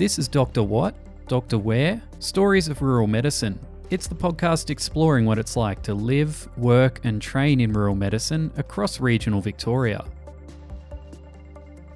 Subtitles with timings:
[0.00, 0.62] This is Dr.
[0.62, 0.94] What?
[1.28, 1.58] Dr.
[1.58, 2.02] Where?
[2.20, 3.60] Stories of Rural Medicine.
[3.90, 8.50] It's the podcast exploring what it's like to live, work, and train in rural medicine
[8.56, 10.02] across regional Victoria.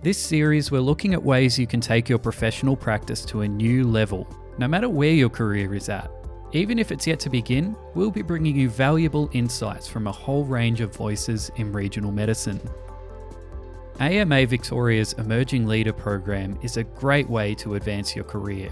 [0.02, 3.84] This series, we're looking at ways you can take your professional practice to a new
[3.84, 6.10] level, no matter where your career is at.
[6.52, 10.44] Even if it's yet to begin, we'll be bringing you valuable insights from a whole
[10.44, 12.60] range of voices in regional medicine.
[14.00, 18.68] AMA Victoria's Emerging Leader program is a great way to advance your career.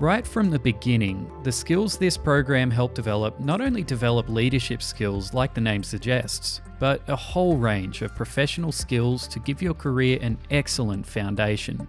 [0.00, 5.34] Right from the beginning, the skills this program helped develop not only develop leadership skills
[5.34, 10.18] like the name suggests, but a whole range of professional skills to give your career
[10.22, 11.86] an excellent foundation.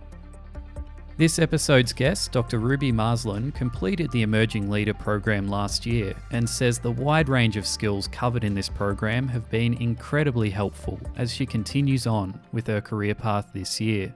[1.18, 2.60] This episode's guest, Dr.
[2.60, 7.66] Ruby Marsland, completed the Emerging Leader program last year and says the wide range of
[7.66, 12.82] skills covered in this program have been incredibly helpful as she continues on with her
[12.82, 14.14] career path this year.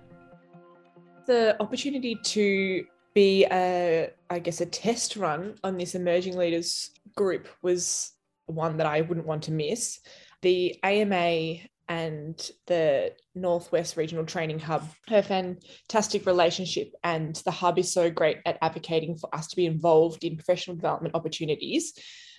[1.26, 7.48] The opportunity to be a, I guess, a test run on this Emerging Leaders group
[7.62, 8.12] was
[8.48, 10.02] one that I wouldn't want to miss.
[10.42, 11.60] The AMA
[11.90, 18.38] and the Northwest Regional Training Hub, her fantastic relationship, and the hub is so great
[18.46, 21.94] at advocating for us to be involved in professional development opportunities.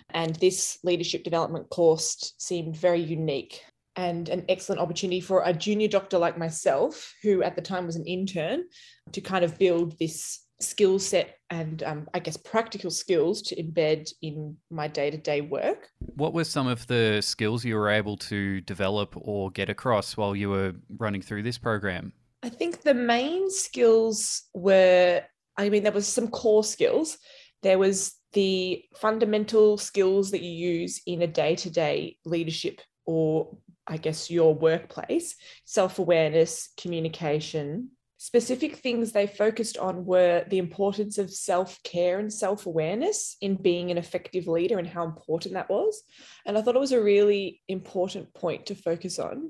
[0.09, 3.61] And this leadership development course seemed very unique
[3.97, 7.97] and an excellent opportunity for a junior doctor like myself, who at the time was
[7.97, 8.63] an intern,
[9.11, 14.11] to kind of build this skill set and um, I guess practical skills to embed
[14.21, 15.89] in my day to day work.
[15.99, 20.35] What were some of the skills you were able to develop or get across while
[20.35, 22.13] you were running through this program?
[22.43, 25.21] I think the main skills were,
[25.57, 27.17] I mean, there was some core skills.
[27.61, 33.57] There was the fundamental skills that you use in a day to day leadership or
[33.87, 37.89] I guess your workplace, self awareness, communication,
[38.23, 43.55] specific things they focused on were the importance of self care and self awareness in
[43.55, 46.03] being an effective leader and how important that was.
[46.45, 49.49] And I thought it was a really important point to focus on.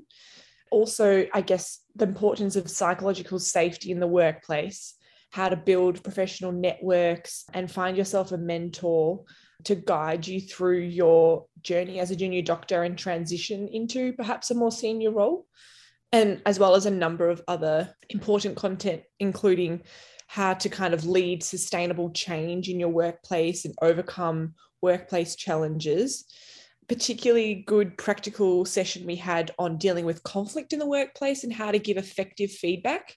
[0.70, 4.94] Also, I guess the importance of psychological safety in the workplace,
[5.28, 9.24] how to build professional networks and find yourself a mentor
[9.64, 14.54] to guide you through your journey as a junior doctor and transition into perhaps a
[14.54, 15.46] more senior role
[16.12, 19.82] and as well as a number of other important content, including
[20.26, 26.24] how to kind of lead sustainable change in your workplace and overcome workplace challenges.
[26.88, 31.70] Particularly good practical session we had on dealing with conflict in the workplace and how
[31.70, 33.14] to give effective feedback.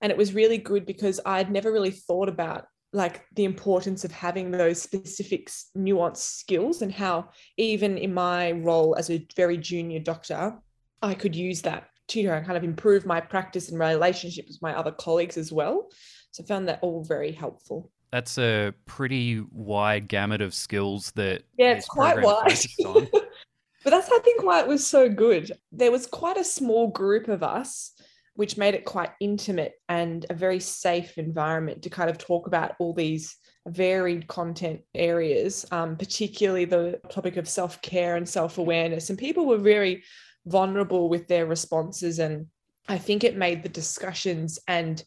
[0.00, 4.12] And it was really good because I'd never really thought about like the importance of
[4.12, 9.98] having those specific nuanced skills and how even in my role as a very junior
[9.98, 10.56] doctor,
[11.02, 14.76] I could use that tutor and kind of improve my practice and relationship with my
[14.76, 15.88] other colleagues as well.
[16.30, 17.90] So I found that all very helpful.
[18.12, 22.58] That's a pretty wide gamut of skills that yeah, it's quite wide.
[22.82, 25.52] but that's I think why it was so good.
[25.72, 27.92] There was quite a small group of us,
[28.34, 32.72] which made it quite intimate and a very safe environment to kind of talk about
[32.78, 33.36] all these
[33.66, 39.10] varied content areas, um, particularly the topic of self care and self awareness.
[39.10, 40.04] And people were very
[40.46, 42.18] vulnerable with their responses.
[42.18, 42.46] And
[42.88, 45.02] I think it made the discussions and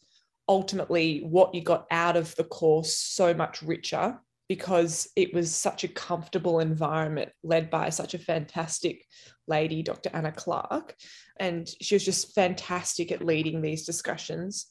[0.47, 5.83] ultimately what you got out of the course so much richer because it was such
[5.83, 9.05] a comfortable environment led by such a fantastic
[9.47, 10.09] lady, Dr.
[10.11, 10.95] Anna Clark.
[11.39, 14.65] And she was just fantastic at leading these discussions.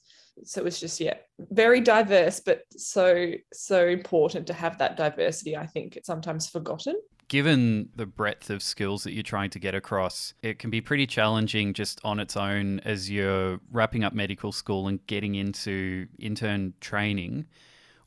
[0.44, 5.56] So it was just, yeah, very diverse, but so, so important to have that diversity.
[5.56, 6.96] I think it's sometimes forgotten
[7.28, 11.06] given the breadth of skills that you're trying to get across, it can be pretty
[11.06, 16.74] challenging just on its own as you're wrapping up medical school and getting into intern
[16.80, 17.46] training.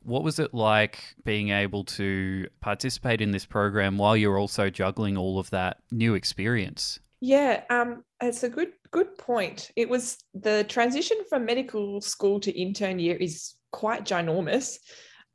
[0.02, 5.16] What was it like being able to participate in this program while you're also juggling
[5.16, 6.98] all of that new experience?
[7.20, 9.70] Yeah, um, it's a good good point.
[9.76, 14.78] It was the transition from medical school to intern year is quite ginormous.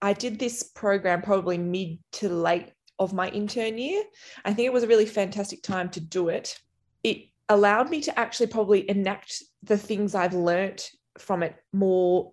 [0.01, 4.03] I did this program probably mid to late of my intern year.
[4.45, 6.59] I think it was a really fantastic time to do it.
[7.03, 12.31] It allowed me to actually probably enact the things I've learnt from it more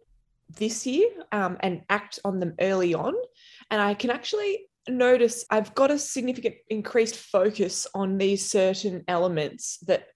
[0.56, 3.14] this year um, and act on them early on.
[3.70, 9.78] And I can actually notice I've got a significant increased focus on these certain elements
[9.86, 10.06] that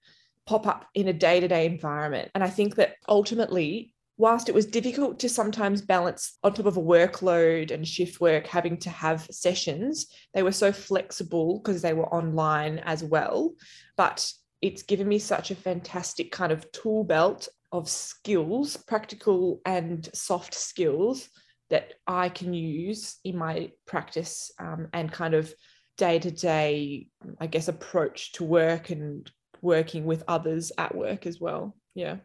[0.45, 2.31] pop up in a day to day environment.
[2.35, 6.75] And I think that ultimately whilst it was difficult to sometimes balance on top of
[6.75, 11.93] a workload and shift work, having to have sessions, they were so flexible because they
[11.93, 13.53] were online as well.
[13.95, 14.31] But
[14.61, 20.53] it's given me such a fantastic kind of tool belt of skills, practical and soft
[20.53, 21.29] skills
[21.69, 25.53] that I can use in my practice um, and kind of
[25.97, 27.07] day to day,
[27.39, 29.31] I guess, approach to work and
[29.61, 31.77] working with others at work as well.
[31.95, 32.17] Yeah.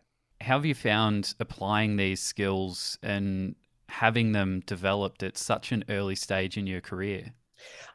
[0.44, 3.54] How have you found applying these skills and
[3.88, 7.32] having them developed at such an early stage in your career?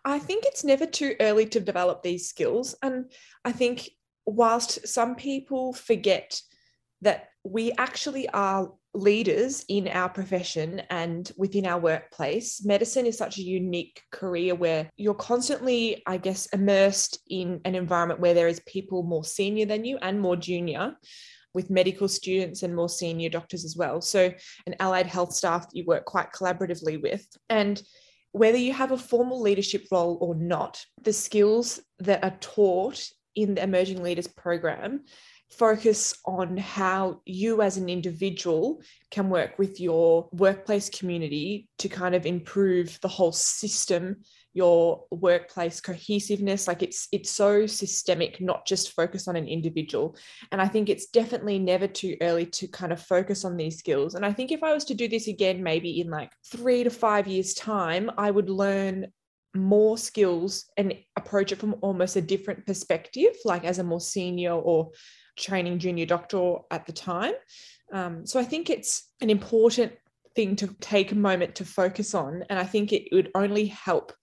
[0.04, 2.74] I think it's never too early to develop these skills.
[2.82, 3.12] And
[3.46, 3.92] I think
[4.26, 6.42] whilst some people forget
[7.02, 13.38] that we actually are leaders in our profession and within our workplace, medicine is such
[13.38, 18.60] a unique career where you're constantly, I guess, immersed in an environment where there is
[18.62, 20.96] people more senior than you and more junior
[21.60, 24.00] with medical students and more senior doctors as well.
[24.00, 24.32] So,
[24.66, 27.28] an allied health staff that you work quite collaboratively with.
[27.50, 27.82] And
[28.32, 33.56] whether you have a formal leadership role or not, the skills that are taught in
[33.56, 35.02] the Emerging Leaders program
[35.50, 38.82] focus on how you as an individual
[39.12, 44.18] can work with your workplace community to kind of improve the whole system
[44.54, 46.68] your workplace cohesiveness.
[46.68, 50.16] Like it's it's so systemic not just focus on an individual.
[50.52, 54.16] And i think it's definitely never too early to kind of focus on these skills.
[54.16, 56.90] And i think if i was to do this again maybe in like 3 to
[56.90, 59.08] 5 years time i would learn
[59.56, 64.54] more skills and approach it from almost a different perspective like as a more senior
[64.54, 64.92] or
[65.40, 67.34] training junior doctor at the time
[67.94, 69.92] um, so i think it's an important
[70.36, 72.46] thing to take a moment to focus on.
[72.50, 74.14] And I think it would only help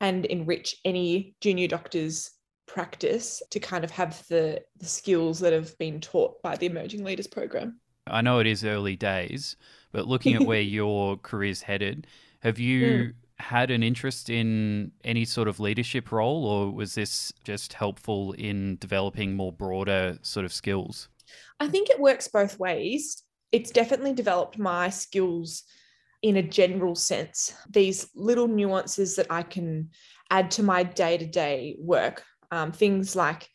[0.00, 2.30] and enrich any junior doctor's
[2.66, 7.04] practice to kind of have the, the skills that have been taught by the Emerging
[7.04, 7.78] Leaders Program.
[8.06, 9.56] I know it is early days,
[9.92, 12.06] but looking at where your career's headed,
[12.40, 13.12] have you mm.
[13.38, 18.76] Had an interest in any sort of leadership role, or was this just helpful in
[18.80, 21.08] developing more broader sort of skills?
[21.60, 23.22] I think it works both ways
[23.52, 25.64] it's definitely developed my skills
[26.22, 27.54] in a general sense.
[27.70, 29.90] These little nuances that I can
[30.30, 33.48] add to my day to day work, um, things like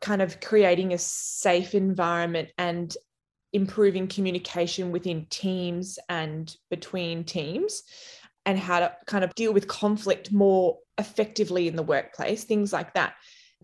[0.00, 2.96] kind of creating a safe environment and
[3.52, 7.82] improving communication within teams and between teams
[8.46, 12.94] and how to kind of deal with conflict more effectively in the workplace, things like
[12.94, 13.14] that.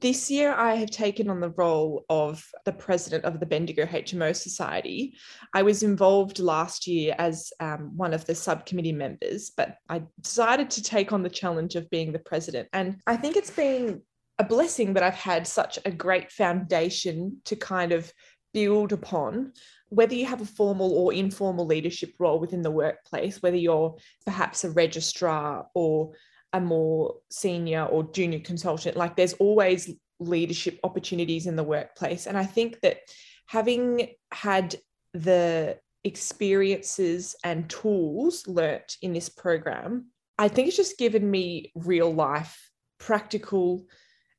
[0.00, 4.34] This year, I have taken on the role of the president of the Bendigo HMO
[4.34, 5.14] Society.
[5.54, 10.70] I was involved last year as um, one of the subcommittee members, but I decided
[10.70, 12.68] to take on the challenge of being the president.
[12.72, 14.02] And I think it's been
[14.40, 18.12] a blessing that I've had such a great foundation to kind of
[18.52, 19.52] build upon
[19.92, 23.94] whether you have a formal or informal leadership role within the workplace, whether you're
[24.24, 26.12] perhaps a registrar or
[26.54, 32.26] a more senior or junior consultant, like there's always leadership opportunities in the workplace.
[32.26, 33.00] And I think that
[33.46, 34.76] having had
[35.12, 40.06] the experiences and tools learnt in this program,
[40.38, 43.84] I think it's just given me real life, practical,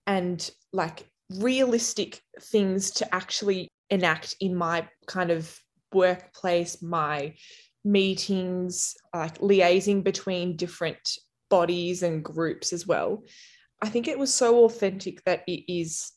[0.07, 5.57] and like realistic things to actually enact in my kind of
[5.94, 7.36] workplace, my
[7.86, 11.18] meetings, like liaising between different
[11.50, 13.24] bodies and groups as well.
[13.81, 16.12] I think it was so authentic that it is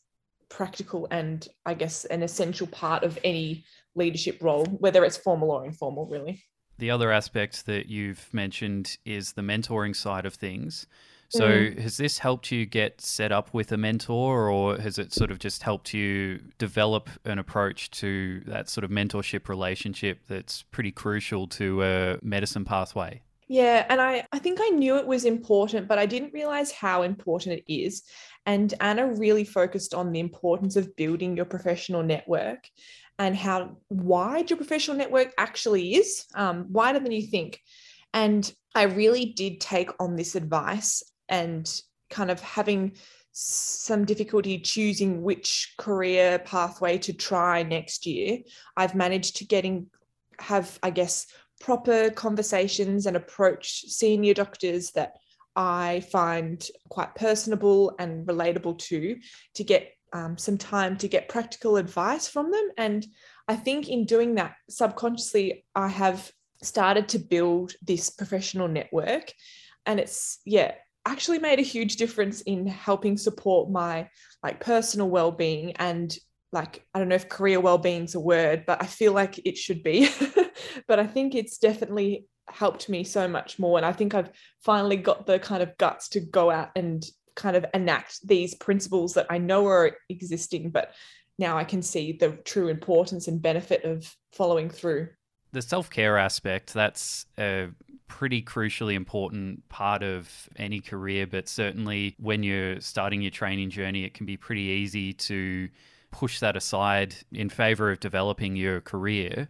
[0.49, 3.65] practical and I guess an essential part of any
[3.95, 6.43] leadership role, whether it's formal or informal, really.
[6.79, 10.87] The other aspect that you've mentioned is the mentoring side of things.
[11.29, 11.77] So, mm.
[11.79, 15.39] has this helped you get set up with a mentor, or has it sort of
[15.39, 21.47] just helped you develop an approach to that sort of mentorship relationship that's pretty crucial
[21.47, 23.21] to a medicine pathway?
[23.49, 27.03] Yeah, and I, I think I knew it was important, but I didn't realize how
[27.03, 28.03] important it is.
[28.45, 32.69] And Anna really focused on the importance of building your professional network
[33.19, 37.59] and how wide your professional network actually is, um, wider than you think.
[38.13, 42.93] And I really did take on this advice and kind of having
[43.31, 48.39] some difficulty choosing which career pathway to try next year.
[48.75, 49.87] I've managed to getting
[50.39, 51.27] have, I guess,
[51.59, 55.17] proper conversations and approach senior doctors that
[55.55, 59.17] I find quite personable and relatable to,
[59.55, 62.69] to get um, some time to get practical advice from them.
[62.77, 63.05] And
[63.47, 66.31] I think in doing that, subconsciously, I have
[66.63, 69.31] started to build this professional network.
[69.85, 70.73] And it's, yeah,
[71.11, 74.09] actually made a huge difference in helping support my
[74.43, 76.17] like personal well-being and
[76.51, 79.57] like I don't know if career well-being is a word, but I feel like it
[79.57, 80.09] should be.
[80.87, 83.77] but I think it's definitely helped me so much more.
[83.77, 84.31] And I think I've
[84.63, 89.13] finally got the kind of guts to go out and kind of enact these principles
[89.13, 90.93] that I know are existing, but
[91.37, 95.09] now I can see the true importance and benefit of following through.
[95.51, 97.25] The self care aspect, that's
[98.07, 104.03] pretty crucially important part of any career, but certainly when you're starting your training journey,
[104.03, 105.69] it can be pretty easy to
[106.11, 109.49] push that aside in favor of developing your career.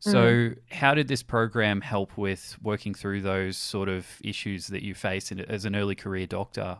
[0.00, 0.56] So, mm.
[0.70, 5.30] how did this program help with working through those sort of issues that you face
[5.30, 6.78] as an early career doctor?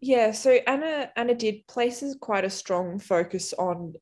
[0.00, 3.94] Yeah, so Anna Anna did places quite a strong focus on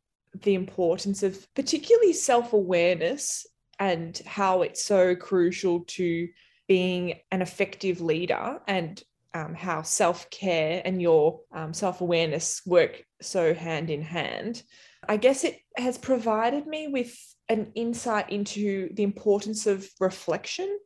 [0.43, 3.47] the importance of particularly self-awareness
[3.81, 6.29] and how it's so crucial to
[6.69, 9.03] being an effective leader and
[9.35, 14.63] um, how self-care and your um, self-awareness work so hand in hand.
[15.09, 17.17] I guess it has provided me with
[17.49, 20.79] an insight into the importance of reflection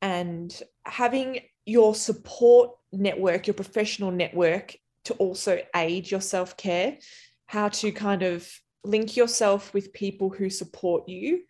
[0.00, 4.74] and having your support network, your professional network,
[5.04, 6.98] to also aid your self care,
[7.46, 8.50] how to kind of
[8.84, 11.42] link yourself with people who support you,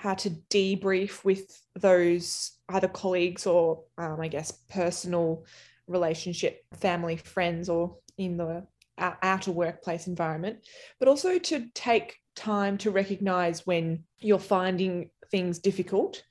[0.00, 5.44] how to debrief with those either colleagues or, um, I guess, personal
[5.86, 8.66] relationship, family, friends, or in the
[8.96, 10.66] outer workplace environment,
[10.98, 16.22] but also to take time to recognize when you're finding things difficult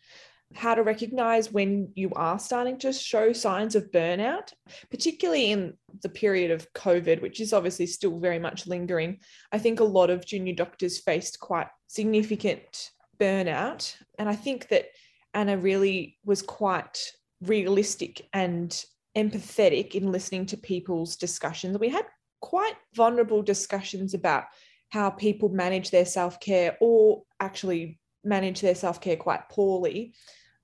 [0.55, 4.51] how to recognize when you are starting to show signs of burnout,
[4.89, 9.19] particularly in the period of COVID, which is obviously still very much lingering.
[9.51, 13.95] I think a lot of junior doctors faced quite significant burnout.
[14.17, 14.85] And I think that
[15.33, 16.99] Anna really was quite
[17.41, 18.71] realistic and
[19.15, 21.77] empathetic in listening to people's discussions.
[21.77, 22.05] We had
[22.41, 24.45] quite vulnerable discussions about
[24.89, 30.13] how people manage their self care or actually manage their self care quite poorly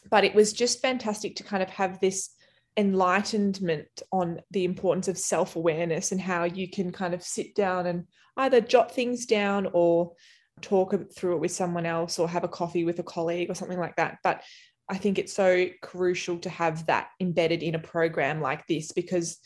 [0.09, 2.29] but it was just fantastic to kind of have this
[2.77, 7.85] enlightenment on the importance of self awareness and how you can kind of sit down
[7.85, 8.05] and
[8.37, 10.11] either jot things down or
[10.61, 13.79] talk through it with someone else or have a coffee with a colleague or something
[13.79, 14.17] like that.
[14.23, 14.43] But
[14.89, 19.37] I think it's so crucial to have that embedded in a program like this because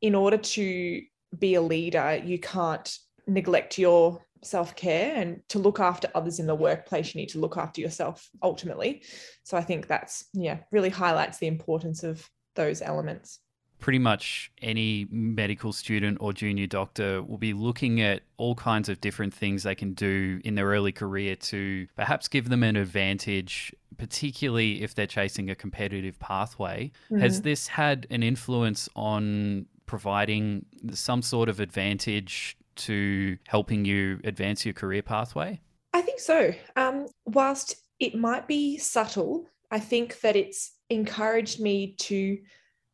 [0.00, 1.02] in order to
[1.38, 2.96] be a leader, you can't
[3.26, 7.40] neglect your self care and to look after others in the workplace, you need to
[7.40, 9.02] look after yourself ultimately.
[9.44, 13.40] So I think that's, yeah, really highlights the importance of those elements.
[13.80, 19.00] Pretty much any medical student or junior doctor will be looking at all kinds of
[19.00, 23.74] different things they can do in their early career to perhaps give them an advantage,
[23.96, 26.90] particularly if they're chasing a competitive pathway.
[27.06, 27.20] Mm-hmm.
[27.20, 34.64] Has this had an influence on providing some sort of advantage to helping you advance
[34.64, 35.60] your career pathway?
[35.92, 36.52] I think so.
[36.76, 42.38] Um, whilst it might be subtle, I think that it's encouraged me to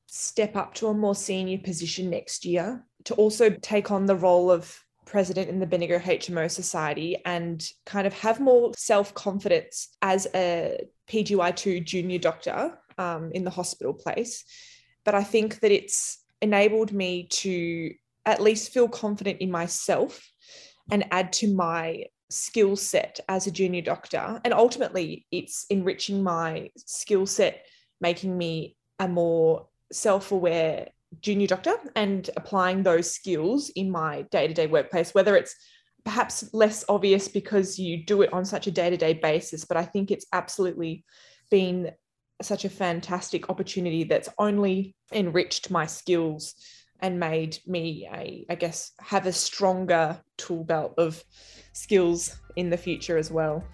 [0.07, 4.51] step up to a more senior position next year, to also take on the role
[4.51, 10.27] of president in the Bendigo HMO Society and kind of have more self confidence as
[10.35, 14.45] a PGY2 junior doctor um, in the hospital place.
[15.05, 17.95] But I think that it's enabled me to
[18.27, 20.27] at least feel confident in myself
[20.91, 24.41] and add to my skill set as a junior doctor.
[24.45, 27.67] And ultimately, it's enriching my skill set,
[28.01, 30.89] making me a more self aware
[31.21, 35.55] junior doctor and applying those skills in my day to day workplace, whether it's
[36.05, 39.65] perhaps less obvious because you do it on such a day to day basis.
[39.65, 41.05] But I think it's absolutely
[41.51, 41.93] been
[42.43, 46.55] such a fantastic opportunity that's only enriched my skills
[47.01, 51.23] and made me a i guess have a stronger tool belt of
[51.73, 53.65] skills in the future as well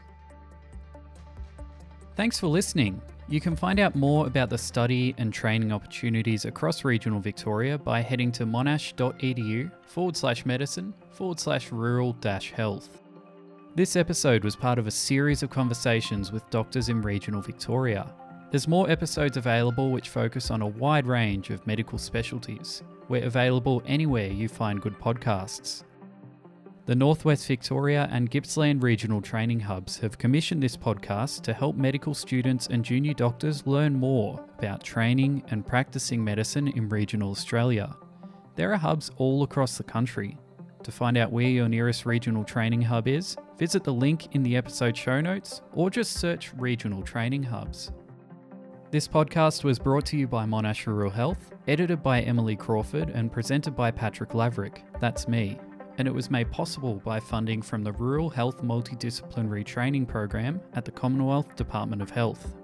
[2.16, 3.00] thanks for listening
[3.30, 8.00] you can find out more about the study and training opportunities across regional Victoria by
[8.00, 13.02] heading to monash.edu forward slash medicine forward slash rural dash health.
[13.76, 18.12] This episode was part of a series of conversations with doctors in regional Victoria.
[18.50, 22.82] There's more episodes available which focus on a wide range of medical specialties.
[23.08, 25.84] We're available anywhere you find good podcasts.
[26.90, 32.14] The Northwest Victoria and Gippsland Regional Training Hubs have commissioned this podcast to help medical
[32.14, 37.96] students and junior doctors learn more about training and practicing medicine in regional Australia.
[38.56, 40.36] There are hubs all across the country.
[40.82, 44.56] To find out where your nearest regional training hub is, visit the link in the
[44.56, 47.92] episode show notes or just search Regional Training Hubs.
[48.90, 53.30] This podcast was brought to you by Monash Rural Health, edited by Emily Crawford, and
[53.30, 54.82] presented by Patrick Laverick.
[54.98, 55.56] That's me.
[56.00, 60.86] And it was made possible by funding from the Rural Health Multidisciplinary Training Program at
[60.86, 62.54] the Commonwealth Department of Health.